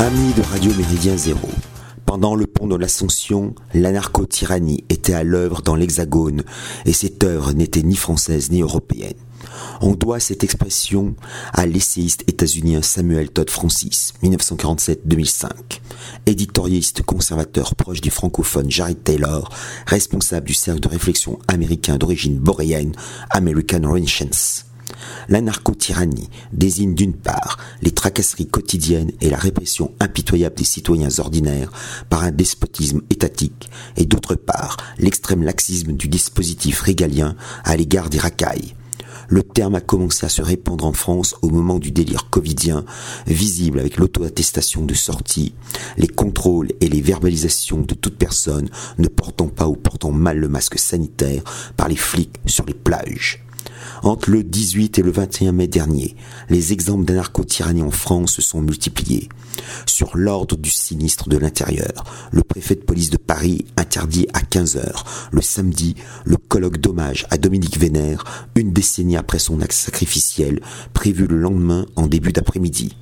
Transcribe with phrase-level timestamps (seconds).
[0.00, 1.48] Amis de Radio Méridien Zéro.
[2.06, 6.44] Pendant le pont de l'Ascension, l'anarcho-tyrannie était à l'œuvre dans l'Hexagone,
[6.84, 9.16] et cette œuvre n'était ni française ni européenne.
[9.80, 11.16] On doit cette expression
[11.52, 15.50] à l'essayiste états-unien Samuel Todd Francis, 1947-2005,
[16.26, 19.50] éditorialiste conservateur proche du francophone Jared Taylor,
[19.84, 22.92] responsable du cercle de réflexion américain d'origine boréenne
[23.30, 24.64] American Renaissance.
[25.28, 31.70] L'anarcho-tyrannie désigne d'une part les tracasseries quotidiennes et la répression impitoyable des citoyens ordinaires
[32.08, 38.18] par un despotisme étatique et d'autre part l'extrême laxisme du dispositif régalien à l'égard des
[38.18, 38.74] racailles.
[39.30, 42.86] Le terme a commencé à se répandre en France au moment du délire covidien,
[43.26, 45.54] visible avec l'auto-attestation de sortie,
[45.98, 50.48] les contrôles et les verbalisations de toute personne ne portant pas ou portant mal le
[50.48, 51.42] masque sanitaire
[51.76, 53.44] par les flics sur les plages.
[54.02, 56.16] Entre le 18 et le 21 mai dernier,
[56.48, 59.28] les exemples d'anarcho-tyrannie en France se sont multipliés.
[59.86, 64.76] Sur l'ordre du sinistre de l'intérieur, le préfet de police de Paris interdit à 15
[64.76, 70.60] heures, le samedi, le colloque d'hommage à Dominique Vénère, une décennie après son acte sacrificiel,
[70.92, 72.96] prévu le lendemain en début d'après-midi.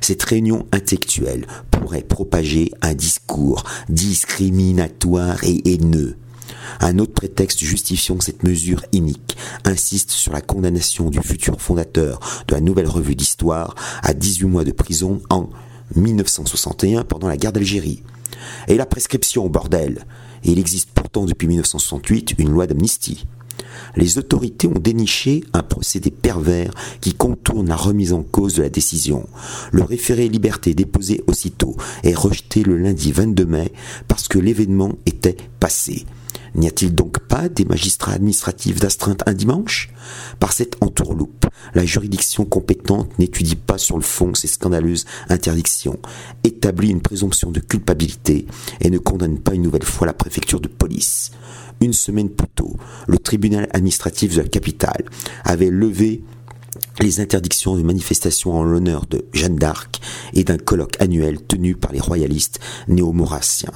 [0.00, 6.16] Cette réunion intellectuelle pourrait propager un discours discriminatoire et haineux
[6.80, 12.54] un autre prétexte justifiant cette mesure inique insiste sur la condamnation du futur fondateur de
[12.54, 15.48] la nouvelle revue d'histoire à 18 mois de prison en
[15.96, 18.02] 1961 pendant la guerre d'Algérie.
[18.68, 20.06] Et la prescription, bordel
[20.44, 23.26] Il existe pourtant depuis 1968 une loi d'amnistie.
[23.96, 28.68] Les autorités ont déniché un procédé pervers qui contourne la remise en cause de la
[28.68, 29.28] décision.
[29.72, 33.72] Le référé liberté déposé aussitôt est rejeté le lundi 22 mai
[34.08, 36.06] parce que l'événement était passé.
[36.54, 39.90] N'y a-t-il donc pas des magistrats administratifs d'astreinte un dimanche?
[40.38, 45.98] Par cette entourloupe, la juridiction compétente n'étudie pas sur le fond ces scandaleuses interdictions,
[46.44, 48.46] établit une présomption de culpabilité
[48.80, 51.32] et ne condamne pas une nouvelle fois la préfecture de police.
[51.80, 52.76] Une semaine plus tôt,
[53.08, 55.04] le tribunal administratif de la capitale
[55.44, 56.22] avait levé
[57.00, 60.00] les interdictions de manifestations en l'honneur de Jeanne d'Arc
[60.32, 63.72] et d'un colloque annuel tenu par les royalistes néo-maurassiens.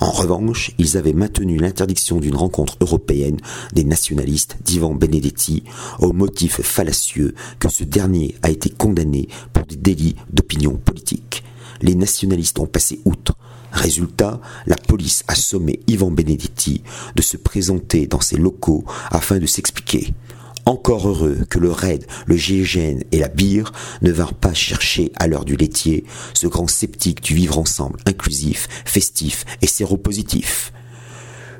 [0.00, 3.38] En revanche, ils avaient maintenu l'interdiction d'une rencontre européenne
[3.72, 5.64] des nationalistes d'Ivan Benedetti
[5.98, 11.44] au motif fallacieux que ce dernier a été condamné pour des délits d'opinion politique.
[11.80, 13.36] Les nationalistes ont passé outre.
[13.72, 16.82] Résultat, la police a sommé Ivan Benedetti
[17.16, 20.14] de se présenter dans ses locaux afin de s'expliquer.
[20.66, 25.26] Encore heureux que le RAID, le GIGN et la BIR ne vinrent pas chercher à
[25.26, 30.72] l'heure du laitier ce grand sceptique du vivre ensemble inclusif, festif et séropositif.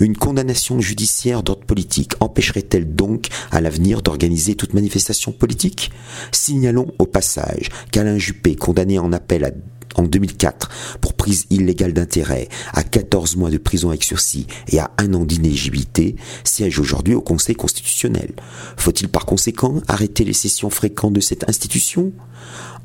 [0.00, 5.92] Une condamnation judiciaire d'ordre politique empêcherait-elle donc à l'avenir d'organiser toute manifestation politique?
[6.32, 9.50] Signalons au passage qu'Alain Juppé, condamné en appel à
[9.94, 10.70] en 2004
[11.00, 15.24] pour prise illégale d'intérêt à 14 mois de prison avec sursis et à un an
[15.24, 18.32] d'inéligibilité siège aujourd'hui au Conseil constitutionnel.
[18.76, 22.12] Faut-il par conséquent arrêter les sessions fréquentes de cette institution?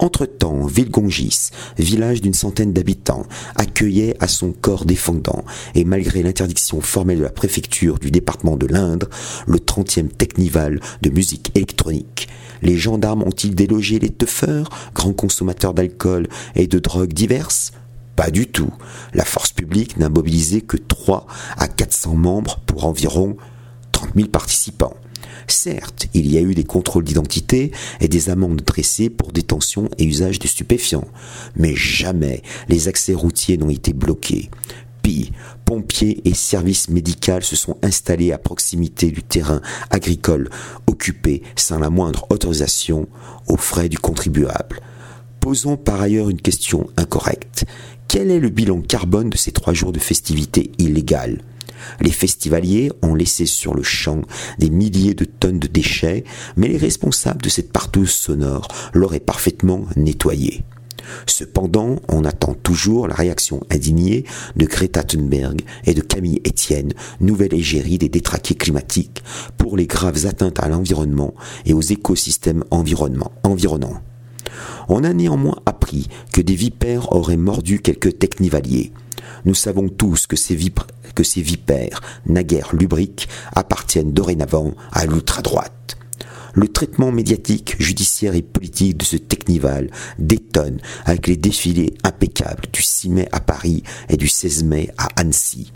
[0.00, 3.26] Entre-temps, Villegongis, village d'une centaine d'habitants,
[3.56, 5.44] accueillait à son corps défendant,
[5.74, 9.08] et malgré l'interdiction formelle de la préfecture du département de l'Indre,
[9.48, 12.28] le 30e Technival de musique électronique.
[12.62, 17.72] Les gendarmes ont-ils délogé les teufeurs, grands consommateurs d'alcool et de drogues diverses?
[18.16, 18.72] Pas du tout.
[19.14, 21.26] La force publique n'a mobilisé que 3
[21.56, 23.36] à 400 membres pour environ
[23.92, 24.94] 30 000 participants.
[25.46, 30.04] Certes, il y a eu des contrôles d'identité et des amendes dressées pour détention et
[30.04, 31.06] usage de stupéfiants,
[31.56, 34.50] mais jamais les accès routiers n'ont été bloqués.
[35.02, 35.32] Pis,
[35.64, 39.60] pompiers et services médicaux se sont installés à proximité du terrain
[39.90, 40.50] agricole
[40.86, 43.08] occupé sans la moindre autorisation
[43.46, 44.80] aux frais du contribuable.
[45.40, 47.64] Posons par ailleurs une question incorrecte.
[48.08, 51.42] Quel est le bilan carbone de ces trois jours de festivités illégales?
[52.00, 54.22] Les festivaliers ont laissé sur le champ
[54.58, 56.24] des milliers de tonnes de déchets,
[56.56, 60.64] mais les responsables de cette partouze sonore l'auraient parfaitement nettoyé.
[61.26, 64.24] Cependant, on attend toujours la réaction indignée
[64.56, 69.22] de Greta Thunberg et de Camille Etienne, nouvelle égérie des détraqués climatiques,
[69.56, 74.02] pour les graves atteintes à l'environnement et aux écosystèmes environnants.
[74.88, 78.92] On a néanmoins appris que des vipères auraient mordu quelques technivaliers.
[79.44, 85.96] Nous savons tous que ces, vipères, naguère lubriques, appartiennent dorénavant à l'ultra-droite.
[86.54, 92.82] Le traitement médiatique, judiciaire et politique de ce technival détonne avec les défilés impeccables du
[92.82, 95.72] 6 mai à Paris et du 16 mai à Annecy.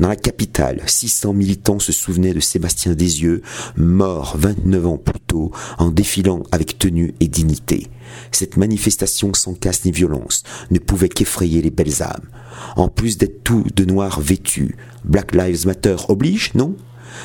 [0.00, 3.42] Dans la capitale, 600 militants se souvenaient de Sébastien Desieux,
[3.76, 7.88] mort 29 ans plus tôt en défilant avec tenue et dignité.
[8.30, 12.28] Cette manifestation sans casse ni violence ne pouvait qu'effrayer les belles âmes.
[12.76, 16.76] En plus d'être tout de noir vêtu, Black Lives Matter oblige, non?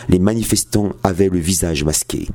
[0.10, 2.28] Les manifestants avaient le visage masqué.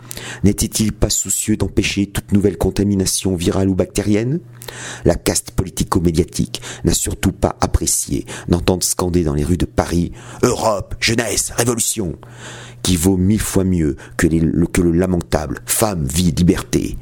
[0.44, 4.40] N'étaient-ils pas soucieux d'empêcher toute nouvelle contamination virale ou bactérienne?
[5.04, 10.12] La caste politico-médiatique n'a surtout pas apprécié d'entendre scander dans les rues de Paris
[10.42, 12.16] Europe, jeunesse, révolution
[12.82, 16.96] qui vaut mille fois mieux que, le lamentable Femme, vie, liberté.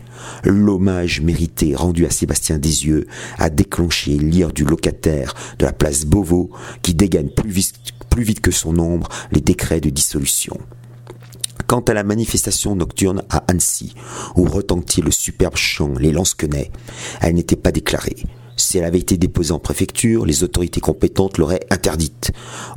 [0.45, 3.07] L'hommage mérité rendu à Sébastien Desieux
[3.39, 6.51] a déclenché l'ire du locataire de la place Beauvau
[6.83, 7.75] qui dégaine plus vite
[8.23, 10.59] vite que son ombre les décrets de dissolution.
[11.67, 13.95] Quant à la manifestation nocturne à Annecy,
[14.35, 16.73] où retentit le superbe chant Les Lansquenets,
[17.21, 18.17] elle n'était pas déclarée.
[18.61, 22.31] Si elle avait été déposée en préfecture, les autorités compétentes l'auraient interdite.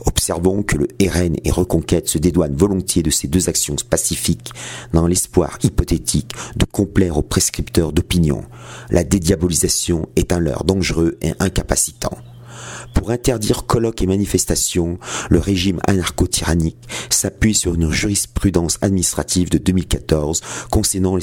[0.06, 4.54] Observons que le RN et Reconquête se dédouanent volontiers de ces deux actions pacifiques
[4.94, 8.44] dans l'espoir hypothétique de complaire aux prescripteurs d'opinion.
[8.92, 12.18] La dédiabolisation est un leurre dangereux et incapacitant.
[12.94, 14.98] Pour interdire colloques et manifestations,
[15.30, 16.78] le régime anarcho-tyrannique
[17.10, 21.18] s'appuie sur une jurisprudence administrative de 2014 concernant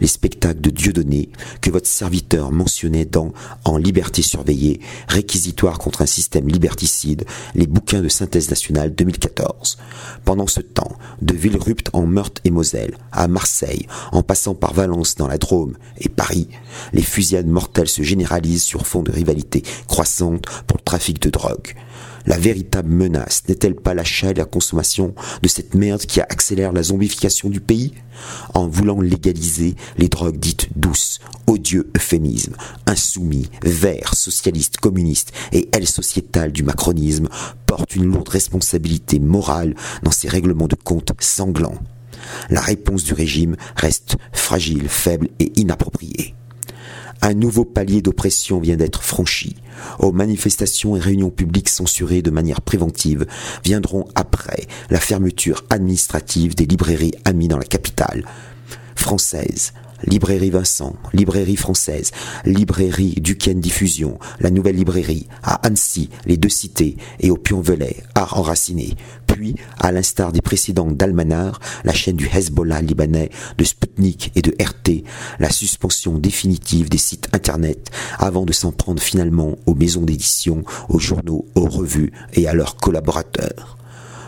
[0.00, 1.30] les, spectacles de Dieudonné
[1.60, 3.32] que votre serviteur mentionnait dans
[3.64, 7.24] En liberté surveillée, réquisitoire contre un système liberticide,
[7.54, 9.78] les bouquins de synthèse nationale 2014.
[10.24, 15.14] Pendant ce temps, de Villerupt en Meurthe et Moselle, à Marseille, en passant par Valence
[15.14, 16.48] dans la Drôme et Paris,
[16.92, 20.09] les fusillades mortelles se généralisent sur fond de rivalité croissante
[20.66, 21.74] pour le trafic de drogue.
[22.26, 26.82] La véritable menace n'est-elle pas l'achat et la consommation de cette merde qui accélère la
[26.82, 27.94] zombification du pays?
[28.52, 32.54] En voulant légaliser les drogues dites douces, odieux euphémisme,
[32.86, 37.28] insoumis, verts, socialistes, communistes et ailes sociétales du macronisme
[37.64, 41.78] portent une lourde responsabilité morale dans ces règlements de compte sanglants.
[42.50, 46.34] La réponse du régime reste fragile, faible et inappropriée.
[47.22, 49.56] Un nouveau palier d'oppression vient d'être franchi.
[49.98, 53.26] Aux manifestations et réunions publiques censurées de manière préventive
[53.64, 58.24] viendront après la fermeture administrative des librairies amies dans la capitale
[58.94, 59.72] française.
[60.04, 62.10] Librairie Vincent, Librairie Française,
[62.44, 68.38] Librairie Duquesne Diffusion, la Nouvelle Librairie, à Annecy, les Deux Cités et au Pion-Velay, à
[68.38, 68.94] Enraciné,
[69.78, 75.04] à l'instar des précédents d'Almanar, la chaîne du Hezbollah libanais, de Sputnik et de RT,
[75.38, 80.98] la suspension définitive des sites internet avant de s'en prendre finalement aux maisons d'édition, aux
[80.98, 83.78] journaux, aux revues et à leurs collaborateurs.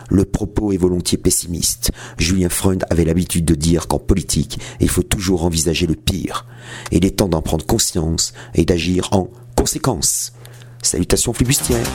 [0.09, 1.91] Le propos est volontiers pessimiste.
[2.17, 6.45] Julien Freund avait l'habitude de dire qu'en politique, il faut toujours envisager le pire.
[6.91, 10.33] Il est temps d'en prendre conscience et d'agir en conséquence.
[10.81, 11.87] Salutations flibustières.